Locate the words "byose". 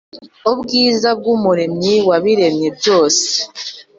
2.77-3.27